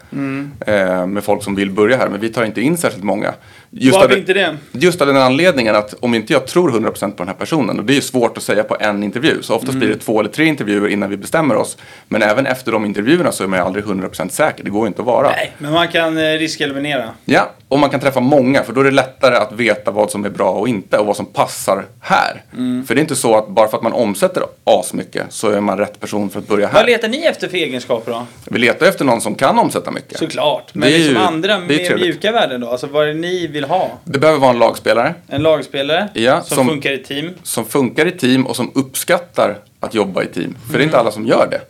[0.65, 2.09] eh, med folk som vill börja här.
[2.09, 3.33] Men vi tar inte in särskilt många.
[3.73, 4.57] Just Varför av inte det?
[4.71, 7.85] Just av den anledningen att om inte jag tror 100% på den här personen, och
[7.85, 10.29] det är ju svårt att säga på en intervju, så oftast blir det två eller
[10.29, 11.77] tre intervjuer innan vi bestämmer oss.
[12.07, 14.87] Men även efter de intervjuerna så är man ju aldrig 100% säker, det går ju
[14.87, 15.29] inte att vara.
[15.29, 17.09] Nej, men man kan eh, riskeliminera.
[17.25, 20.25] Ja, och man kan träffa många för då är det lättare att veta vad som
[20.25, 22.43] är bra och inte och vad som passar här.
[22.53, 22.85] Mm.
[22.85, 25.77] För det är inte så att bara för att man omsätter asmycket så är man
[25.77, 26.85] rätt person för att börja Vad här.
[26.85, 28.25] letar ni efter för egenskaper då?
[28.45, 30.17] Vi letar efter någon som kan omsätta mycket.
[30.17, 30.69] Såklart.
[30.73, 32.69] Men Det är liksom ju- andra, mer mjuka värden då?
[32.69, 33.99] Alltså vad är ni vill ha?
[34.03, 37.29] Det behöver vara en lagspelare En lagspelare Ja, som, som- funkar i team.
[37.43, 40.57] som funkar i team och som uppskattar att jobba i team.
[40.67, 41.61] För det är inte alla som gör det.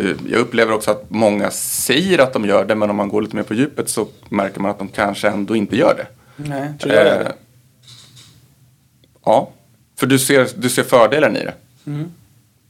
[0.00, 3.22] Eh, Jag upplever också att många säger att de gör det men om man går
[3.22, 6.06] lite mer på djupet så märker man att de kanske ändå inte gör det.
[6.36, 7.32] Nej, tror jag Eh, det.
[9.24, 9.50] Ja,
[9.98, 11.54] för du ser, du ser fördelen i det.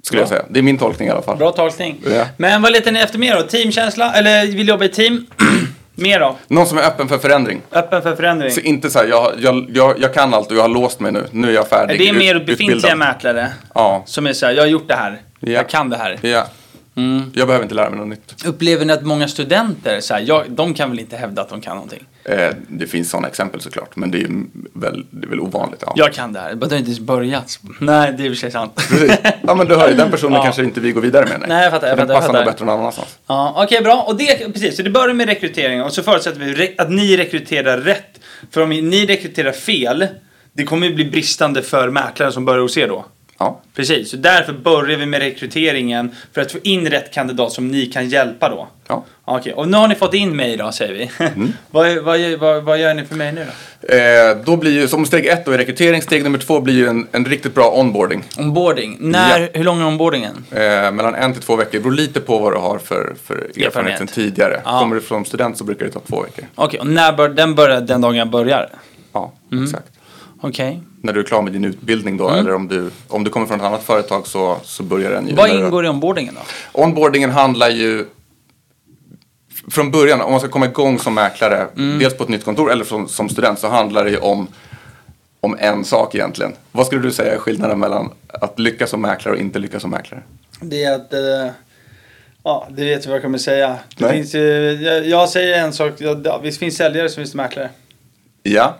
[0.02, 0.36] Skulle jag Bra.
[0.38, 0.46] säga.
[0.50, 1.36] Det är min tolkning i alla fall.
[1.36, 2.00] Bra tolkning.
[2.10, 2.26] Ja.
[2.36, 3.42] Men vad letar ni efter mer då?
[3.42, 4.12] Teamkänsla?
[4.14, 5.26] Eller vill jobba i team?
[6.00, 6.36] Mer då?
[6.48, 7.60] Någon som är öppen för förändring.
[7.72, 8.50] Öppen för förändring?
[8.50, 11.12] Så inte så här, jag, jag, jag, jag kan allt och jag har låst mig
[11.12, 11.24] nu.
[11.30, 12.00] Nu är jag färdig.
[12.08, 12.98] är det mer ut- befintliga utbildad.
[12.98, 13.48] mäklare?
[13.74, 14.02] Ja.
[14.06, 15.20] Som är så här, jag har gjort det här.
[15.40, 15.50] Ja.
[15.52, 16.18] Jag kan det här.
[16.22, 16.46] ja.
[16.96, 17.30] Mm.
[17.34, 18.44] Jag behöver inte lära mig något nytt.
[18.46, 21.60] Upplever ni att många studenter, så här, jag, de kan väl inte hävda att de
[21.60, 22.04] kan någonting?
[22.24, 23.96] Eh, det finns sådana exempel såklart.
[23.96, 24.28] Men det är,
[24.74, 25.82] väl, det är väl ovanligt.
[25.86, 25.92] Ja.
[25.96, 27.58] Jag kan det här, men det har inte ens börjat.
[27.80, 28.72] Nej, det är i och för sig sant.
[28.88, 29.16] Precis.
[29.42, 30.42] ja men du hör ju, den personen Ja.
[30.42, 31.48] kanske inte vi går vidare med.
[31.48, 33.18] Nej, jag fattar, jag den fattar, jag passar nog bättre någon annanstans.
[33.26, 34.02] Ja, Okej, bra.
[34.02, 37.78] Och det, precis, så det börjar med rekrytering och så förutsätter vi att ni rekryterar
[37.78, 38.20] rätt.
[38.50, 40.06] För om ni rekryterar fel,
[40.52, 43.04] det kommer ju bli bristande för mäklare som börjar hos er då.
[43.42, 43.60] Ja.
[43.74, 47.86] Precis, så därför börjar vi med rekryteringen för att få in rätt kandidat som ni
[47.86, 48.68] kan hjälpa då.
[48.88, 49.04] ja.
[49.24, 51.10] Okej, och nu har ni fått in mig då säger vi.
[51.70, 53.94] vad, vad, vad, vad gör ni för mig nu då?
[53.94, 56.86] Eh, då blir ju, som steg ett då i rekrytering, steg nummer två blir ju
[56.88, 58.24] en, en riktigt bra onboarding.
[58.38, 58.96] Onboarding.
[59.00, 59.48] När, Ja.
[59.54, 60.44] Hur lång är onboardingen?
[60.50, 60.58] Eh,
[60.92, 61.70] mellan en till två veckor.
[61.72, 63.98] Det beror lite på vad du har för, för erfarenhet Erfarenhet.
[63.98, 64.60] sedan tidigare.
[64.64, 64.78] Ja.
[64.80, 66.44] Kommer du från student så brukar det ta två veckor.
[66.54, 68.68] Okej, och när bör, den börjar den dagen jag börjar?
[69.12, 69.64] Ja, Mm.
[69.64, 69.86] exakt.
[70.40, 70.80] Okej.
[71.02, 73.60] När du är klar med din utbildning då, eller om du, om du kommer från
[73.60, 75.34] ett annat företag så, så börjar den ju.
[75.34, 76.40] Vad ingår i onboardingen då?
[76.82, 78.06] Onboardingen handlar ju
[79.70, 81.98] från början, om man ska komma igång som mäklare, Mm.
[81.98, 84.46] dels på ett nytt kontor eller som, som student, så handlar det ju om
[85.42, 86.52] om en sak egentligen.
[86.72, 89.90] Vad skulle du säga är skillnaden mellan att lyckas som mäklare och inte lyckas som
[89.90, 90.22] mäklare?
[90.60, 91.12] Det är att...
[91.12, 91.52] Eh,
[92.44, 93.78] ja, det vet jag vad jag kommer säga.
[93.96, 94.12] Det Nej.
[94.12, 94.34] finns,
[94.84, 95.92] jag, jag säger en sak.
[95.98, 97.70] Ja, visst finns säljare så finns mäklare.
[98.42, 98.76] Ja.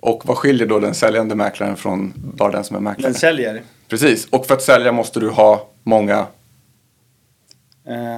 [0.00, 3.12] Och vad skiljer då den säljande mäklaren från bara den som är mäklare?
[3.12, 3.62] Den säljer.
[3.88, 4.26] Precis.
[4.30, 6.26] Och för att sälja måste du ha många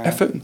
[0.04, 0.40] Eh, FUn.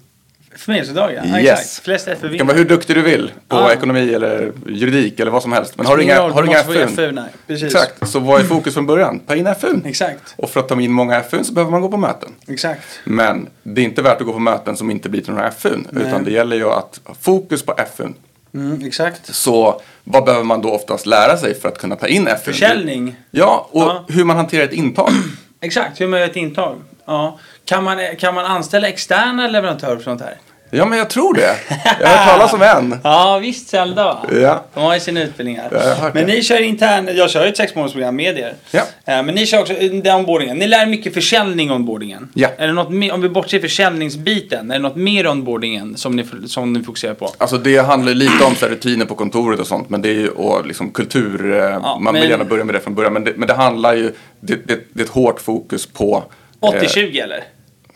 [0.56, 1.40] Förmedlingsfördrag, ja.
[1.40, 1.50] Yes.
[1.60, 1.84] Exakt.
[1.84, 3.72] Flest FU Det kan vara hur duktig du vill på Ja.
[3.72, 5.76] ekonomi eller juridik eller vad som helst.
[5.76, 6.88] Men har du inga, har du inga FUn?
[6.88, 7.24] FU, nej.
[7.46, 7.64] Precis.
[7.74, 8.08] Exakt.
[8.08, 9.18] Så vad är fokus från början?
[9.18, 9.82] Ta in FUn.
[9.86, 10.34] Exakt.
[10.36, 12.32] Och för att ta in många FUn så behöver man gå på möten.
[12.48, 12.82] Exakt.
[13.04, 15.88] Men det är inte värt att gå på möten som inte blir till några FUn.
[15.90, 16.06] Nej.
[16.06, 18.14] Utan det gäller ju att ha fokus på FUn.
[18.56, 19.34] Mm, exakt.
[19.34, 22.36] Så vad behöver man då oftast lära sig för att kunna ta in FUn?
[22.44, 23.16] Försäljning.
[23.30, 24.04] Ja, och Ja.
[24.08, 25.10] hur man hanterar ett intag.
[25.60, 26.76] Exakt, hur man gör ett intag.
[27.04, 27.38] Ja.
[27.64, 30.34] Kan, man, kan man anställa externa leverantörer för sånt här?
[30.70, 31.56] Ja, men jag tror det.
[32.00, 32.98] Jag har hört talas om en.
[33.04, 34.18] Ja, visst Zelda va?
[34.32, 34.64] Ja.
[34.74, 35.68] De har ju sina utbildningar.
[35.72, 36.32] Ja, jag har hört men det.
[36.32, 38.54] ni kör intern, jag kör ju ett sexmånadersprogram med er.
[38.70, 38.80] Ja.
[38.80, 40.56] Eh, Men ni kör också den onboardingen.
[40.56, 42.28] Ni lär mycket försäljning onboardingen.
[42.34, 42.48] Ja.
[42.58, 46.24] Är det något mer, om vi bortser försäljningsbiten, är det något mer onboardingen som ni,
[46.46, 47.30] som ni fokuserar på?
[47.38, 49.90] Alltså det handlar ju lite om så här, rutiner på kontoret och sånt.
[49.90, 51.60] Men det är ju och liksom kultur.
[51.60, 53.12] eh, man men- vill gärna börja med det från början.
[53.12, 56.24] Men det, men det handlar ju, det, det, det är ett hårt fokus på
[56.62, 57.44] eh, 80-20 eller?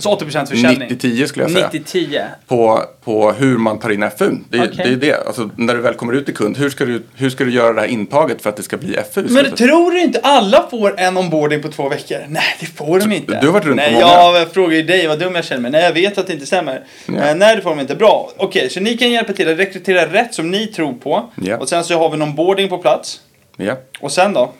[0.02, 0.88] Så 80% försäljning?
[0.88, 1.68] 90-10 skulle jag säga.
[1.72, 2.22] 90-10.
[2.46, 4.44] på, på hur man tar in FUn.
[4.50, 4.84] Det, är- Okej.
[4.86, 5.26] det är det.
[5.26, 7.72] Alltså, när du väl kommer ut till kund, hur ska, du, hur ska du göra
[7.72, 9.26] det här intaget för att det ska bli FU?
[9.28, 12.18] Men tror du inte alla får en onboarding på två veckor?
[12.28, 13.40] Nej, det får de inte.
[13.40, 14.38] du har varit runt på Nej, många.
[14.38, 15.70] Jag frågar ju dig vad dum jag känner mig.
[15.70, 16.84] Nej, jag vet att det inte stämmer.
[17.06, 17.34] Ja.
[17.34, 17.94] Nej, det får de inte.
[17.94, 18.30] Bra.
[18.36, 21.30] Okej, så ni kan hjälpa till att rekrytera rätt som ni tror på.
[21.42, 21.56] Ja.
[21.56, 23.20] Och sen så har vi en onboarding på plats.
[23.60, 23.76] Ja.
[24.00, 24.52] Och sen då?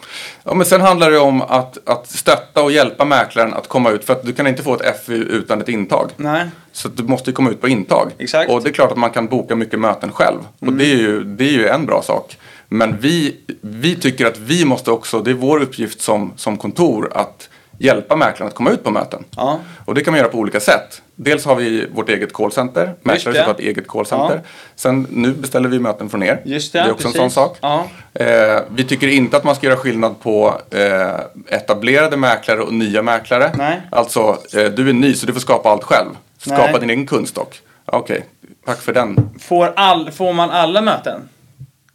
[0.44, 4.04] ja, men sen handlar det om att, att stötta och hjälpa mäklaren att komma ut.
[4.04, 6.10] För att du kan inte få ett FU utan ett intag.
[6.16, 6.46] Nej.
[6.72, 8.10] Så du måste ju komma ut på intag.
[8.18, 8.50] Exakt.
[8.50, 10.38] Och det är klart att man kan boka mycket möten själv.
[10.58, 12.38] Och det är, ju, det är ju en bra sak.
[12.68, 17.12] Men vi, vi tycker att vi måste också, det är vår uppgift som, som kontor
[17.14, 17.48] att
[17.80, 19.24] hjälpa mäklaren att komma ut på möten.
[19.36, 19.58] Ja.
[19.84, 21.02] Och det kan man göra på olika sätt.
[21.14, 22.94] Dels har vi vårt eget callcenter.
[23.02, 23.38] Mäklare det.
[23.38, 24.40] ska ha ett eget callcenter.
[24.76, 26.40] Sen nu beställer vi möten från er.
[26.44, 27.20] Just det, det är också precis.
[27.20, 27.58] en sån sak.
[27.60, 27.86] Ja.
[28.14, 33.02] Eh, vi tycker inte att man ska göra skillnad på eh, etablerade mäklare och nya
[33.02, 33.52] mäklare.
[33.54, 33.80] Nej.
[33.90, 36.10] Alltså, eh, du är ny så du får skapa allt själv.
[36.38, 36.80] Skapa Nej.
[36.80, 37.60] din egen kundstock.
[37.86, 38.24] Okej,
[38.66, 39.30] tack för den.
[39.40, 41.28] Får, all, får man alla möten?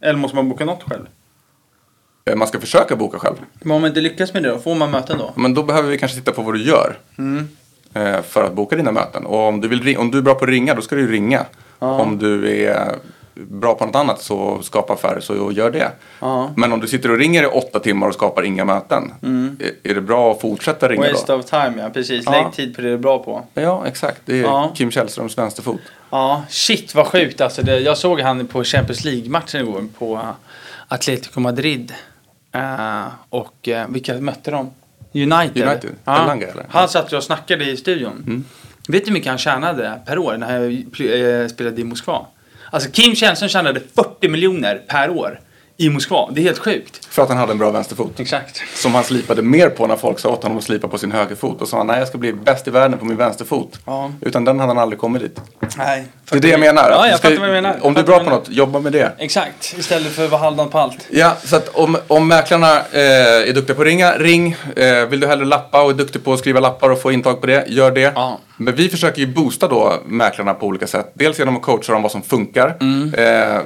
[0.00, 1.06] Eller måste man boka något själv?
[2.30, 3.36] Eh, man ska försöka boka själv.
[3.52, 4.58] Men om man inte lyckas med det då?
[4.58, 5.32] Får man möten då?
[5.36, 6.98] Men då behöver vi kanske titta på vad du gör.
[7.18, 7.48] Mm.
[7.94, 9.26] Eh, för att boka dina möten.
[9.26, 11.12] Och om du, vill, om du är bra på att ringa, då ska du ju
[11.12, 11.44] ringa.
[11.78, 11.86] Ja.
[12.00, 12.94] Om du är
[13.34, 15.90] bra på något annat så skapa affärer så gör det.
[16.20, 16.50] Ja.
[16.56, 19.12] Men om du sitter och ringer i åtta timmar och skapar inga möten.
[19.60, 21.12] Är, är det bra att fortsätta ringa Mm.
[21.12, 21.38] Waste då?
[21.38, 21.90] of time, ja.
[21.90, 22.22] Precis.
[22.26, 22.32] Ja.
[22.32, 23.46] Lägg tid på det du är bra på.
[23.54, 24.20] Ja, exakt.
[24.24, 24.74] Det är.
[24.74, 25.80] Kim Källströms vänsterfot.
[26.10, 27.62] Ja, shit vad sjukt alltså.
[27.62, 30.20] Det, jag såg han på Champions League-matchen igår på
[30.88, 31.92] Atletico Madrid.
[32.56, 34.70] Eh, och uh, vilka mötte de?
[35.14, 35.68] United.
[35.68, 35.90] United?
[36.06, 36.66] Elanga, eller?
[36.68, 38.44] Han satt och snackade i studion.
[38.88, 42.26] Vet du hur mycket han tjänade per år när jag pl- eh, spelade i Moskva?
[42.70, 45.40] Alltså Kim Källström tjänade 40 miljoner per år
[45.78, 46.28] i Moskva.
[46.32, 47.04] Det är helt sjukt.
[47.10, 48.20] För att han hade en bra vänsterfot.
[48.20, 48.62] Exakt.
[48.74, 51.62] Som han slipade mer på när folk sa åt honom att slipa på sin högerfot.
[51.62, 53.78] Och sa han, nej jag ska bli bäst i världen på min vänsterfot.
[53.86, 54.10] Ja.
[54.20, 55.40] Utan den hade han aldrig kommit dit.
[55.78, 56.04] Nej.
[56.30, 56.90] Det är det jag menar.
[56.90, 57.76] Ja, jag ska- fattar vad du menar.
[57.82, 59.12] Om du är bra på något, jobba med det.
[59.18, 59.74] Exakt.
[59.78, 61.06] Istället för att vara halvdan på allt.
[61.10, 64.56] Ja, så att om, om mäklarna eh, är duktiga på att ringa, ring.
[64.76, 67.40] Eh, vill du hellre lappa och är duktig på att skriva lappar och få intag
[67.40, 68.12] på det, gör det.
[68.14, 68.38] Ja.
[68.56, 71.10] Men vi försöker ju boosta då mäklarna på olika sätt.
[71.14, 72.76] Dels genom att coacha dem vad som funkar.
[72.80, 73.14] Mm.
[73.14, 73.60] Eh,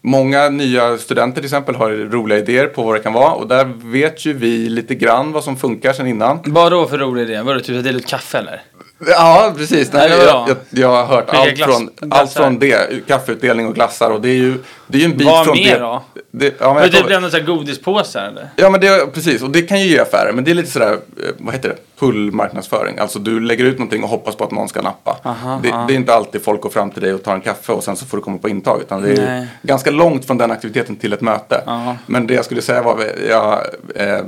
[0.00, 3.32] många nya studenter till exempel har roliga idéer på vad det kan vara.
[3.32, 6.38] Och där vet ju vi lite grann vad som funkar sen innan.
[6.44, 7.42] Vad då för roliga idéer?
[7.42, 8.62] Var det typ att dela ut kaffe eller?
[9.06, 9.92] Ja, precis.
[9.92, 12.20] Nej, jag, jag, jag har hört Vilka allt, glass- från, glassar?
[12.20, 13.06] allt från det.
[13.08, 14.10] Kaffeutdelning och glassar.
[14.10, 14.54] Och det är ju,
[14.86, 15.78] det är ju en bit Vad från mer det.
[15.80, 16.02] då?
[16.30, 18.48] det ja, men typ lämnat så godispåsar eller?
[18.56, 20.32] Ja men det, precis, och det kan ju ge affärer.
[20.32, 20.98] Men det är lite sådär, eh,
[21.38, 22.98] vad heter det, pull-marknadsföring.
[22.98, 25.16] Alltså du lägger ut någonting och hoppas på att någon ska nappa.
[25.22, 27.72] Aha, det, det är inte alltid folk går fram till dig och tar en kaffe
[27.72, 28.80] och sen så får du komma på intag.
[28.80, 29.46] Utan det är Nej.
[29.62, 31.62] ganska långt från den aktiviteten till ett möte.
[31.66, 31.96] Aha.
[32.06, 33.62] Men det jag skulle säga var, ja,
[33.94, 34.20] eh,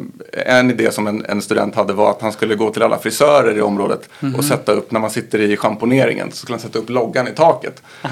[0.46, 3.56] en idé som en, en student hade var att han skulle gå till alla frisörer
[3.58, 4.34] i området Mhm.
[4.34, 7.30] och sätta upp, när man sitter i schamponeringen, så skulle han sätta upp loggan i
[7.30, 7.82] taket.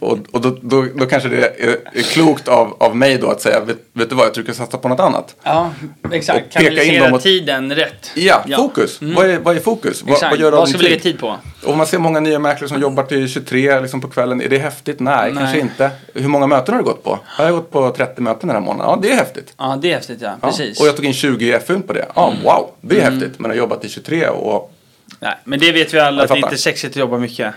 [0.00, 3.40] Och, och då, då, då kanske det är, är klokt av, av mig då att
[3.40, 5.36] säga, vet, vet du vad, jag tror du ska satsa på något annat.
[5.42, 5.70] Ja,
[6.12, 6.56] exakt.
[6.56, 8.10] Och peka in dem åt- tiden rätt.
[8.14, 8.98] Ja, fokus.
[9.00, 10.02] Vad, är, vad är fokus?
[10.02, 10.32] Vad, Exakt.
[10.32, 11.36] vad gör du av Vad ska vi lägga tid på?
[11.66, 14.42] Och man ser många nya mäklare som jobbar till 23 liksom på kvällen.
[14.42, 15.00] Är det häftigt?
[15.00, 15.42] Nej, Nej.
[15.42, 15.90] kanske inte.
[16.14, 17.18] Hur många möten har du gått på?
[17.38, 18.90] Jag har gått på 30 möten den här månaden.
[18.90, 19.54] Ja, det är häftigt.
[19.58, 20.34] Ja, det är häftigt ja.
[20.42, 20.48] Ja.
[20.48, 20.80] Precis.
[20.80, 22.06] Och jag tog in 20 i FUn på det.
[22.14, 23.38] Ja, wow, det är häftigt.
[23.38, 24.72] Men jag har jobbat till 23 och
[25.20, 27.54] Nej, men det vet vi alla att det inte är sexigt att jobba mycket.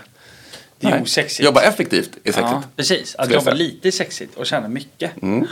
[0.80, 1.02] Det är Nej.
[1.02, 1.44] osexigt.
[1.44, 2.48] Jobba effektivt är sexigt.
[2.52, 3.14] Ja, precis.
[3.14, 5.22] Att jobba lite är sexigt och tjäna mycket.
[5.22, 5.46] Mm,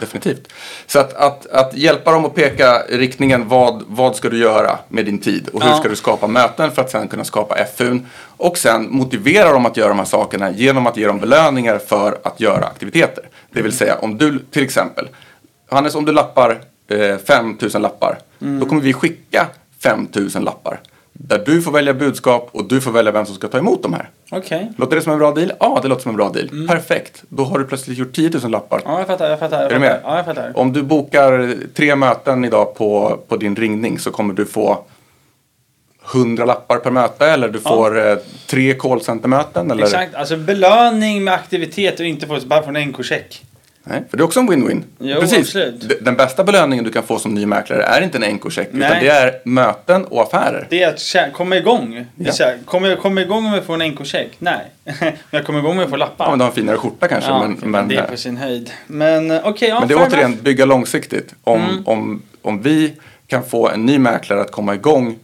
[0.00, 0.48] definitivt.
[0.86, 5.04] Så att, att, att hjälpa dem att peka riktningen, vad, vad ska du göra med
[5.04, 5.76] din tid och hur Ja.
[5.76, 8.06] ska du skapa möten för att sen kunna skapa FUn
[8.36, 12.18] och sen motivera dem att göra de här sakerna genom att ge dem belöningar för
[12.24, 13.24] att göra aktiviteter.
[13.52, 15.08] Det vill säga om du till exempel,
[15.70, 19.46] Hannes om du lappar eh, 5000 lappar, då kommer vi skicka
[19.82, 20.80] 5000 lappar
[21.20, 23.92] där du får välja budskap och du får välja vem som ska ta emot de
[23.92, 24.10] här.
[24.30, 24.72] Okej.
[24.76, 25.52] Låter det som en bra deal?
[25.60, 26.66] Ja, det låter som en bra deal.
[26.68, 27.22] Perfekt.
[27.28, 28.82] Då har du plötsligt gjort 10 000 lappar.
[28.84, 29.30] Ja, jag fattar.
[29.30, 29.62] Jag fattar.
[29.62, 30.00] Jag Är du med?
[30.04, 30.52] Ja, jag fattar.
[30.54, 34.84] Om du bokar tre möten idag på, på din ringning så kommer du få
[36.14, 39.70] 100 lappar per möte eller du får eh, tre callcentermöten.
[39.70, 39.82] Eller...
[39.82, 40.14] Exakt.
[40.14, 43.44] Alltså belöning med aktivitet och inte få bara få en NK-check.
[43.88, 44.82] Nej, för det är också en win-win.
[44.98, 45.38] Jo, Precis.
[45.38, 46.04] absolut.
[46.04, 49.08] Den bästa belöningen du kan få som ny mäklare är inte en NK-check utan det
[49.08, 50.66] är möten och affärer.
[50.70, 52.06] Det är att komma igång.
[52.16, 52.32] Ja.
[52.32, 54.28] så här, kommer jag komma igång med att få en NK-check?
[54.38, 54.64] Nej.
[54.84, 56.24] men jag kommer igång med att få lappar.
[56.24, 57.30] Ja, men du har en finare skjorta kanske.
[57.30, 58.70] Ja, men, men, det är på sin höjd.
[58.86, 61.34] Men eh, okej, ja, Men det är återigen bygga långsiktigt.
[61.44, 61.82] Om, Mm.
[61.86, 62.92] om, om vi
[63.26, 65.18] kan få en ny mäklare att komma igång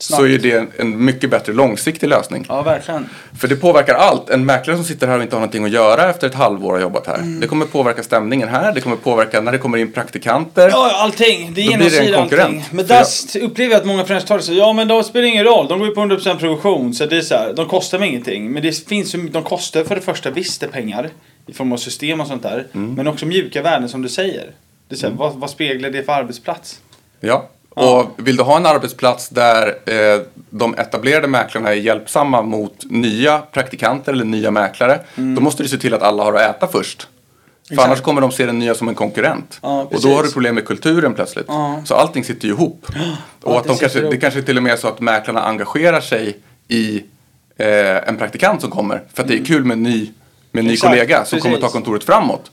[0.00, 0.20] Snabbt.
[0.20, 2.46] så är det en, mycket bättre långsiktig lösning.
[2.48, 3.08] Ja, verkligen.
[3.38, 4.30] För det påverkar allt.
[4.30, 6.80] En mäklare som sitter här och inte har någonting att göra efter ett halvår har
[6.80, 7.16] jobbat här.
[7.16, 7.40] Mm.
[7.40, 8.72] Det kommer påverka stämningen här.
[8.72, 10.68] Det kommer påverka när det kommer in praktikanter.
[10.68, 11.54] Ja, allting.
[11.54, 12.64] Det genomsyrar allting.
[12.70, 13.04] Men där
[13.40, 15.68] upplever jag att många franchisetagare säger ja men de spelar ingen roll.
[15.68, 16.94] De går ju på 100% provision.
[16.94, 18.50] Så det är så här, de kostar mig ingenting.
[18.50, 21.10] Men det finns ju, de kostar för det första visst det pengar.
[21.46, 22.66] I form av system och sånt där.
[22.74, 22.94] Mm.
[22.94, 24.50] Men också mjuka värden som du säger.
[24.88, 26.80] Det är så här, vad, vad speglar det för arbetsplats?
[27.20, 27.48] Ja.
[27.78, 33.38] Och vill du ha en arbetsplats där eh, de etablerade mäklarna är hjälpsamma mot nya
[33.38, 35.00] praktikanter eller nya mäklare.
[35.14, 37.02] Då måste du se till att alla har att äta först.
[37.02, 37.08] För
[37.74, 37.78] Mm.
[37.78, 37.88] Exakt.
[37.90, 39.58] annars kommer de se den nya som en konkurrent.
[39.62, 40.04] Ja, och precis.
[40.06, 41.44] då har du problem med kulturen plötsligt.
[41.48, 41.80] Ja.
[41.84, 42.86] Så allting sitter ju ihop.
[43.42, 44.10] och Ja, att det de kanske, ihop.
[44.10, 46.36] det kanske till och med är så att mäklarna engagerar sig
[46.68, 47.02] i
[47.56, 49.02] eh, en praktikant som kommer.
[49.14, 50.10] För att det är kul med en ny, med en
[50.52, 50.72] ny Mm.
[50.72, 51.72] Exakt, kollega som kommer ta precis.
[51.72, 52.50] kontoret framåt.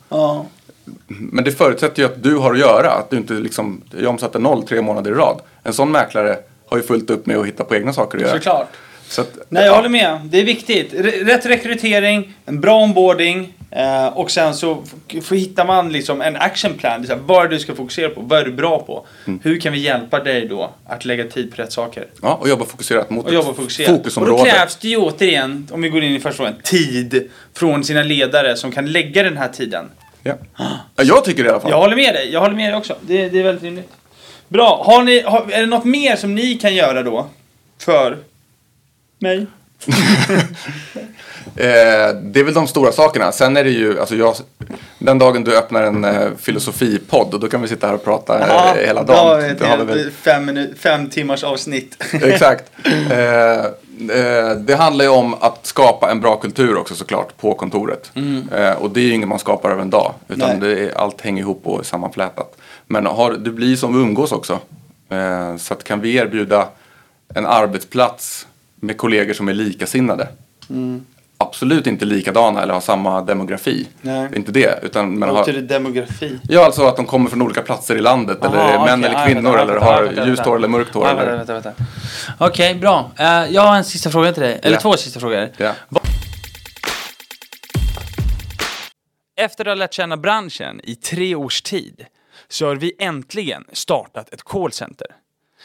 [1.07, 2.91] Men det förutsätter ju att du har att göra.
[2.91, 5.41] Att du inte liksom, jag omsatte noll tre månader i rad.
[5.63, 8.33] En sån mäklare har ju fullt upp med att hitta på egna saker att göra.
[8.33, 8.67] Såklart.
[9.07, 9.75] Så att, Nej, jag ja.
[9.75, 10.21] håller med.
[10.23, 10.93] Det är viktigt.
[11.27, 14.83] Rätt rekrytering, en bra onboarding eh, och sen så
[15.31, 17.01] hittar man liksom en action plan.
[17.01, 18.21] Det är här, vad är du ska fokusera på?
[18.21, 19.05] Vad är du bra på?
[19.25, 19.39] Mm.
[19.43, 22.07] Hur kan vi hjälpa dig då att lägga tid på rätt saker?
[22.21, 23.89] Ja, och jobba fokuserat mot Och jobba fokuserat.
[23.89, 24.51] Och då fokusområde.
[24.51, 28.55] krävs det ju återigen, om vi går in i första frågan, tid från sina ledare
[28.55, 29.89] som kan lägga den här tiden.
[30.27, 30.35] Ja.
[30.95, 31.71] Ja, jag tycker det i alla fall.
[31.71, 32.29] Jag håller med dig.
[32.33, 32.95] Jag håller med dig också.
[33.01, 33.89] Det, det är väldigt rimligt.
[34.47, 34.83] Bra.
[34.85, 37.27] Har ni, har, är det något mer som ni kan göra då?
[37.79, 38.17] För
[39.19, 39.45] mig?
[41.57, 43.31] Eh, det är väl de stora sakerna.
[43.31, 44.35] Sen är det ju, alltså jag,
[44.99, 48.85] den dagen du öppnar en eh, filosofipodd, då kan vi sitta här och prata eh,
[48.85, 49.41] hela dagen.
[49.41, 52.03] Ja, ett Det har vi helt fem, fem timmars avsnitt.
[52.13, 52.71] Exakt.
[53.11, 53.65] Eh, eh,
[54.57, 58.11] det handlar ju om att skapa en bra kultur också såklart på kontoret.
[58.51, 60.13] Eh, och det är ju inget man skapar över en dag.
[60.27, 60.59] Utan Mm.
[60.59, 62.57] Det är, allt hänger ihop och är sammanflätat.
[62.87, 64.59] Men har, det blir som vi umgås också.
[65.09, 66.67] Eh, så att kan vi erbjuda
[67.27, 70.27] en arbetsplats med kollegor som är likasinnade.
[70.69, 71.05] Mm.
[71.47, 73.87] Absolut inte likadana eller har samma demografi.
[74.01, 74.27] Nej.
[74.29, 74.79] Det är inte det.
[74.83, 76.39] Utan, Vad har, demografi?
[76.49, 78.45] ja, alltså att de kommer från olika platser i landet.
[78.45, 79.11] eller Aha, är män okej.
[79.11, 79.41] eller Ja, kvinnor.
[79.51, 81.05] vänta, eller har vänta, ljust hår eller mörkt hår.
[81.05, 81.83] Ja, eller, vänta, vänta, vänta.
[82.45, 83.11] Okej, bra.
[83.19, 84.59] Eh, jag har en sista fråga till dig.
[84.63, 84.81] Eller Ja.
[84.81, 85.49] två sista frågor.
[85.57, 85.73] Ja.
[89.37, 92.05] Efter att ha lärt känna branschen i tre års tid
[92.47, 95.07] så har vi äntligen startat ett callcenter.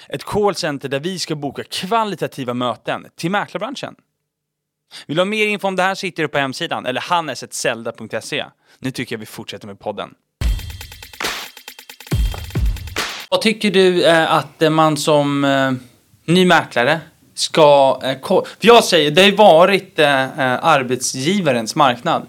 [0.08, 3.94] Ett callcenter där vi ska boka kvalitativa möten till mäklarbranschen.
[5.06, 8.44] Vill du ha mer info om det här så hittar du på hemsidan eller hannesetzelda.se.
[8.78, 10.14] Nu tycker jag vi fortsätter med podden.
[13.30, 15.72] Vad tycker du eh, att eh, man som eh,
[16.24, 17.00] ny mäklare
[17.34, 18.00] ska...
[18.02, 22.26] Eh, för jag säger, det har ju varit eh, eh, arbetsgivarens marknad.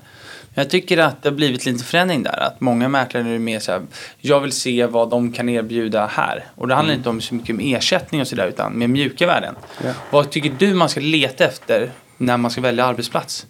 [0.54, 2.40] Jag tycker att det har blivit lite förändring där.
[2.40, 3.82] Att många mäklare är mer så här,
[4.18, 6.46] jag vill se vad de kan erbjuda här.
[6.56, 9.56] Och det handlar inte om så mycket om ersättning och sådär, utan med mjuka värden.
[9.84, 9.94] Ja.
[10.10, 11.92] Vad tycker du man ska leta efter
[12.22, 13.46] när man ska välja arbetsplats?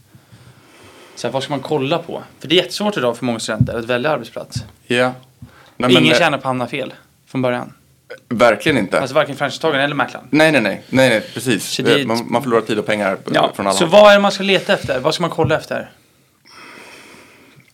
[1.16, 2.24] Så här, vad ska man kolla på?
[2.40, 4.64] För det är jättesvårt idag för många studenter att välja arbetsplats.
[4.88, 5.14] Ja.
[5.78, 6.94] Nej, Ingen men, tjänar på att hamna fel
[7.28, 7.74] från början.
[8.30, 9.00] Verkligen inte.
[9.00, 10.28] Alltså varken franchisetagaren eller mäklaren.
[10.30, 11.78] nej, nej, nej, nej, nej, precis.
[11.78, 14.32] Det man, man förlorar tid och pengar Ja, från alla så vad är det man
[14.32, 15.00] ska leta efter?
[15.00, 15.92] Vad ska man kolla efter?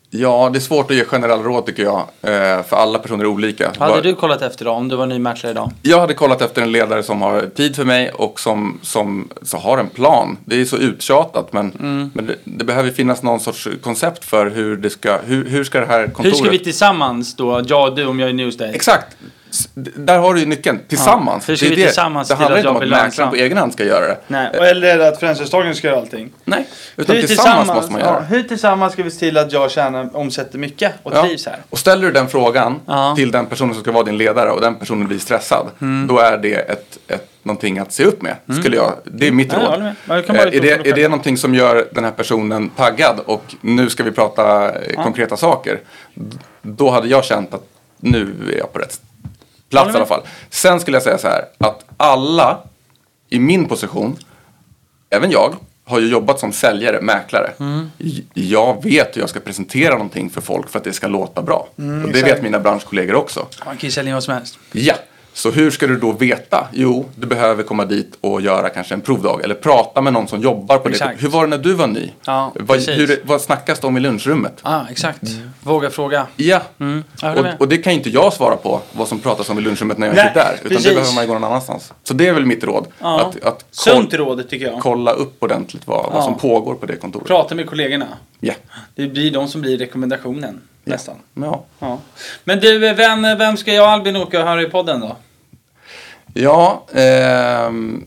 [0.10, 2.00] Ja, det är svårt att ge generella råd tycker jag.
[2.22, 3.66] eh, För alla personer är olika.
[3.68, 5.72] Hade Bara- du kollat efter då, om du var ny mäklare idag?
[5.82, 9.58] Jag hade kollat efter en ledare som har tid för mig och som, som så
[9.58, 10.38] har en plan.
[10.46, 12.12] Det är så uttjatat men, Mm.
[12.14, 15.80] men det, det behöver finnas någon sorts koncept för hur det ska, hur, hur ska
[15.80, 16.26] det här kontoret...
[16.34, 18.72] Hur ska vi tillsammans då, jag och du om jag är ny hos dig?
[18.76, 19.18] Exakt!
[19.96, 20.80] Där har du ju nyckeln.
[20.88, 21.44] Tillsammans.
[21.44, 21.76] Ska Det är det.
[21.76, 24.18] tillsammans Det handlar inte om jag att mäklaren på egen hand ska göra det.
[24.28, 26.30] Nej, och eller att franchisetagaren ska göra allting.
[26.46, 29.52] Nej, utan Hur tillsammans, måste man göra ja, hur tillsammans ska vi se till att
[29.52, 31.24] jag tjänar, omsätter mycket och Ja.
[31.24, 31.58] trivs här?
[31.70, 33.14] Och ställer du den frågan Ja.
[33.16, 35.68] till den personen som ska vara din ledare och den personen blir stressad.
[35.82, 36.08] Mm.
[36.08, 38.36] Då är det ett, ett, någonting att se upp med.
[38.60, 39.94] Skulle jag, det är mitt Ja, jag råd.
[40.08, 42.70] Ja, jag kan Eh, bara är, det, är det någonting som gör den här personen
[42.70, 45.80] taggad och nu ska vi prata eh, konkreta saker.
[46.62, 47.64] Då hade jag känt att
[48.00, 49.02] nu är jag på rätt
[49.70, 50.22] plats i alla fall.
[50.50, 52.58] Sen skulle jag säga så här att alla
[53.30, 54.18] i min position,
[55.10, 57.52] även jag, har ju jobbat som säljare, mäklare.
[57.60, 57.92] Mm.
[58.34, 61.56] Jag vet hur jag ska presentera någonting för folk för att det ska låta bra.
[61.56, 62.28] och det Mm, exakt.
[62.28, 63.48] vet mina branschkollegor också.
[63.66, 64.60] Man kan ju sälja vad som helst.
[64.72, 64.96] Ja,
[65.38, 66.68] så hur ska du då veta?
[66.74, 70.42] Jo, du behöver komma dit och göra kanske en provdag eller prata med någon som
[70.42, 71.18] jobbar på Exakt.
[71.18, 71.22] det.
[71.22, 72.12] Hur var det när du var ny?
[72.26, 74.54] Ja, vad, hur, vad snackas det om i lunchrummet?
[74.64, 75.22] Ja, ah, exakt.
[75.64, 76.28] Våga fråga.
[76.36, 79.58] Ja, Mm, och, och det kan ju inte jag svara på vad som pratas om
[79.58, 80.54] i lunchrummet när jag är där.
[80.54, 80.84] Utan precis.
[80.86, 81.94] det behöver man gå någon annanstans.
[82.04, 82.88] Så det är väl mitt råd.
[83.00, 83.22] Ja.
[83.22, 84.80] Att, att Sunt råd tycker jag.
[84.82, 86.10] kolla upp ordentligt vad, Ja.
[86.14, 87.28] vad som pågår på det kontoret.
[87.28, 88.08] Prata med kollegorna.
[88.40, 88.54] Ja.
[88.96, 90.62] Det blir de som blir rekommendationen.
[90.84, 91.16] Nästan.
[91.34, 91.64] Ja.
[91.80, 92.00] Ja.
[92.44, 95.16] Men du, vem, vem ska jag och Albin åka och höra i podden då?
[96.42, 98.06] Ja, ehm,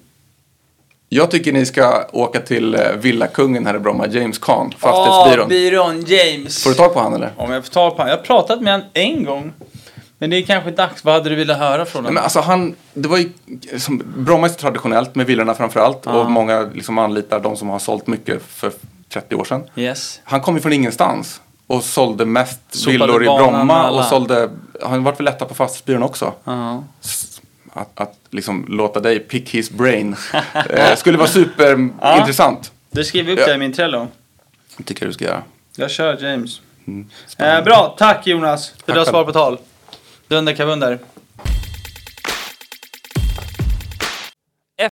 [1.08, 5.44] jag tycker ni ska åka till eh, Villakungen här i Bromma, James Kahn, fastighetsbyrån.
[5.44, 6.62] Åh, byrån James.
[6.62, 7.32] Får du tag på han eller?
[7.36, 9.52] Om jag får ta på Jag har pratat med honom en gång.
[10.18, 11.04] Men det är kanske dags.
[11.04, 12.14] Vad hade du velat höra från honom?
[12.14, 13.28] men alltså han, det var ju,
[13.78, 16.12] som, Bromma är så traditionellt med villorna framförallt Ja.
[16.12, 18.72] och många liksom anlitar de som har sålt mycket för
[19.12, 19.62] 30 år sedan.
[19.76, 20.20] Yes.
[20.24, 24.50] Han kom ju från ingenstans och sålde mest Sopade villor i Bromma och sålde,
[24.82, 26.32] han varit väl etta på fastighetsbyrån också.
[26.44, 26.84] Ja.
[27.72, 30.16] Att, att liksom låta dig pick his brain
[30.70, 32.72] eh, skulle vara superintressant.
[32.90, 33.46] Du skriver upp Ja.
[33.46, 34.08] det i min Trello.
[34.76, 35.42] Det tycker jag du ska göra.
[35.76, 36.60] Jag kör James.
[36.86, 37.06] Mm,
[37.38, 39.58] Eh, bra, tack Jonas för att du har svar på tal.
[40.28, 40.98] Dunder kavunder.